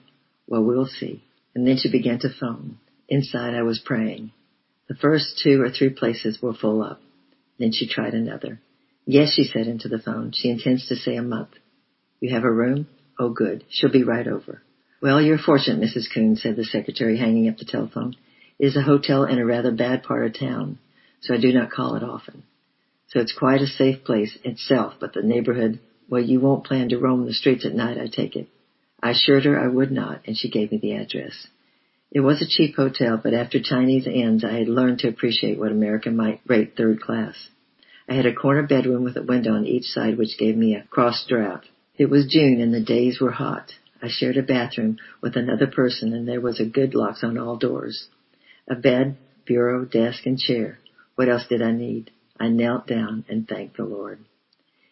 Well, 0.47 0.63
we'll 0.63 0.85
see. 0.85 1.23
And 1.55 1.67
then 1.67 1.77
she 1.77 1.91
began 1.91 2.19
to 2.19 2.29
phone. 2.29 2.77
Inside 3.09 3.55
I 3.55 3.63
was 3.63 3.81
praying. 3.83 4.31
The 4.87 4.95
first 4.95 5.41
two 5.43 5.61
or 5.61 5.69
three 5.69 5.89
places 5.89 6.41
were 6.41 6.53
full 6.53 6.81
up. 6.81 7.01
Then 7.61 7.71
she 7.71 7.87
tried 7.87 8.15
another. 8.15 8.59
Yes, 9.05 9.33
she 9.35 9.43
said 9.43 9.67
into 9.67 9.87
the 9.87 9.99
phone. 9.99 10.31
She 10.33 10.49
intends 10.49 10.87
to 10.87 10.95
stay 10.95 11.15
a 11.15 11.21
month. 11.21 11.51
You 12.19 12.33
have 12.33 12.43
a 12.43 12.51
room? 12.51 12.87
Oh, 13.19 13.29
good. 13.29 13.63
She'll 13.69 13.91
be 13.91 14.03
right 14.03 14.27
over. 14.27 14.63
Well, 14.99 15.21
you're 15.21 15.37
fortunate, 15.37 15.87
Mrs. 15.87 16.11
Kuhn, 16.11 16.35
said 16.37 16.55
the 16.55 16.63
secretary, 16.63 17.19
hanging 17.19 17.47
up 17.49 17.57
the 17.57 17.65
telephone. 17.65 18.15
It 18.57 18.65
is 18.65 18.77
a 18.77 18.81
hotel 18.81 19.25
in 19.25 19.37
a 19.37 19.45
rather 19.45 19.71
bad 19.71 20.01
part 20.01 20.25
of 20.25 20.39
town, 20.39 20.79
so 21.21 21.35
I 21.35 21.37
do 21.37 21.53
not 21.53 21.69
call 21.69 21.95
it 21.95 22.03
often. 22.03 22.41
So 23.09 23.19
it's 23.19 23.37
quite 23.37 23.61
a 23.61 23.67
safe 23.67 24.03
place 24.05 24.35
itself, 24.43 24.95
but 24.99 25.13
the 25.13 25.21
neighborhood, 25.21 25.79
well, 26.09 26.23
you 26.23 26.39
won't 26.39 26.65
plan 26.65 26.89
to 26.89 26.97
roam 26.97 27.27
the 27.27 27.33
streets 27.33 27.63
at 27.63 27.75
night, 27.75 27.99
I 27.99 28.07
take 28.07 28.35
it. 28.35 28.47
I 29.03 29.11
assured 29.11 29.45
her 29.45 29.59
I 29.59 29.67
would 29.67 29.91
not, 29.91 30.21
and 30.25 30.35
she 30.35 30.49
gave 30.49 30.71
me 30.71 30.79
the 30.79 30.93
address. 30.93 31.47
It 32.11 32.19
was 32.19 32.41
a 32.41 32.47
cheap 32.47 32.75
hotel, 32.75 33.19
but 33.23 33.33
after 33.33 33.61
Chinese 33.61 34.05
inns, 34.05 34.43
I 34.43 34.51
had 34.51 34.67
learned 34.67 34.99
to 34.99 35.07
appreciate 35.07 35.57
what 35.57 35.71
America 35.71 36.11
might 36.11 36.41
rate 36.45 36.75
third 36.75 36.99
class. 37.01 37.35
I 38.09 38.15
had 38.15 38.25
a 38.25 38.33
corner 38.33 38.63
bedroom 38.63 39.05
with 39.05 39.15
a 39.15 39.23
window 39.23 39.53
on 39.53 39.65
each 39.65 39.85
side 39.85 40.17
which 40.17 40.37
gave 40.37 40.57
me 40.57 40.75
a 40.75 40.83
cross 40.89 41.25
draught. 41.25 41.63
It 41.97 42.09
was 42.09 42.27
June 42.27 42.59
and 42.59 42.73
the 42.73 42.81
days 42.81 43.21
were 43.21 43.31
hot. 43.31 43.71
I 44.01 44.09
shared 44.09 44.35
a 44.35 44.43
bathroom 44.43 44.97
with 45.21 45.37
another 45.37 45.67
person 45.67 46.13
and 46.13 46.27
there 46.27 46.41
was 46.41 46.59
a 46.59 46.65
good 46.65 46.95
lock 46.95 47.23
on 47.23 47.37
all 47.37 47.55
doors. 47.55 48.09
A 48.69 48.75
bed, 48.75 49.15
bureau, 49.45 49.85
desk, 49.85 50.25
and 50.25 50.37
chair. 50.37 50.79
What 51.15 51.29
else 51.29 51.45
did 51.47 51.61
I 51.61 51.71
need? 51.71 52.11
I 52.37 52.49
knelt 52.49 52.87
down 52.87 53.23
and 53.29 53.47
thanked 53.47 53.77
the 53.77 53.85
Lord. 53.85 54.19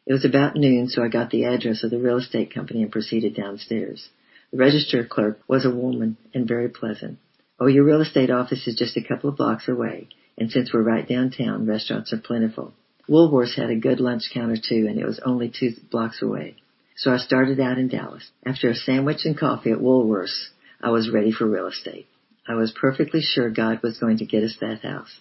It 0.06 0.14
was 0.14 0.24
about 0.24 0.56
noon, 0.56 0.88
so 0.88 1.04
I 1.04 1.10
got 1.10 1.32
the 1.32 1.46
address 1.46 1.84
of 1.84 1.92
the 1.92 2.00
real 2.00 2.18
estate 2.18 2.54
company 2.54 2.82
and 2.82 2.92
proceeded 2.92 3.36
downstairs. 3.36 4.08
The 4.52 4.58
register 4.58 5.04
clerk 5.04 5.40
was 5.48 5.64
a 5.64 5.70
woman 5.70 6.18
and 6.34 6.48
very 6.48 6.70
pleasant. 6.70 7.20
Oh, 7.60 7.68
your 7.68 7.84
real 7.84 8.02
estate 8.02 8.32
office 8.32 8.66
is 8.68 8.76
just 8.76 8.98
a 8.98 9.04
couple 9.04 9.30
of 9.30 9.38
blocks 9.38 9.68
away, 9.68 10.08
and 10.40 10.50
since 10.50 10.74
we're 10.74 10.82
right 10.82 11.08
downtown, 11.08 11.68
restaurants 11.68 12.12
are 12.14 12.18
plentiful. 12.18 12.74
Woolworths 13.08 13.56
had 13.56 13.70
a 13.70 13.76
good 13.76 14.00
lunch 14.00 14.32
counter 14.34 14.58
too, 14.58 14.88
and 14.90 14.98
it 14.98 15.06
was 15.06 15.20
only 15.20 15.50
two 15.50 15.74
blocks 15.92 16.24
away. 16.24 16.56
So 16.96 17.12
I 17.12 17.18
started 17.18 17.60
out 17.60 17.78
in 17.78 17.90
Dallas. 17.90 18.32
After 18.44 18.70
a 18.70 18.76
sandwich 18.76 19.24
and 19.26 19.38
coffee 19.38 19.72
at 19.72 19.78
Woolworths, 19.78 20.50
I 20.82 20.90
was 20.90 21.12
ready 21.12 21.32
for 21.32 21.46
real 21.46 21.68
estate. 21.68 22.08
I 22.48 22.56
was 22.56 22.72
perfectly 22.72 23.22
sure 23.22 23.52
God 23.52 23.84
was 23.84 24.00
going 24.00 24.18
to 24.18 24.26
get 24.26 24.44
us 24.44 24.58
that 24.62 24.82
house. 24.82 25.20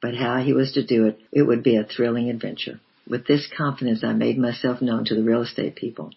But 0.00 0.14
how 0.14 0.38
he 0.38 0.52
was 0.52 0.72
to 0.72 0.86
do 0.86 1.06
it, 1.06 1.18
it 1.32 1.42
would 1.42 1.64
be 1.64 1.76
a 1.76 1.84
thrilling 1.84 2.30
adventure. 2.30 2.80
With 3.08 3.26
this 3.26 3.48
confidence, 3.56 4.04
I 4.04 4.12
made 4.12 4.38
myself 4.38 4.80
known 4.80 5.04
to 5.06 5.16
the 5.16 5.24
real 5.24 5.42
estate 5.42 5.74
people 5.74 6.12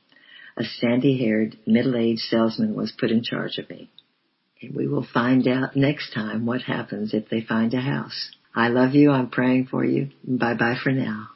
a 0.57 0.63
sandy-haired, 0.63 1.57
middle-aged 1.65 2.21
salesman 2.21 2.75
was 2.75 2.93
put 2.97 3.11
in 3.11 3.23
charge 3.23 3.57
of 3.57 3.69
me. 3.69 3.89
And 4.61 4.75
we 4.75 4.87
will 4.87 5.05
find 5.13 5.47
out 5.47 5.75
next 5.75 6.13
time 6.13 6.45
what 6.45 6.61
happens 6.61 7.13
if 7.13 7.29
they 7.29 7.41
find 7.41 7.73
a 7.73 7.81
house. 7.81 8.31
I 8.53 8.67
love 8.67 8.93
you. 8.93 9.11
I'm 9.11 9.29
praying 9.29 9.67
for 9.67 9.83
you. 9.83 10.09
Bye 10.23 10.53
bye 10.53 10.75
for 10.81 10.91
now. 10.91 11.30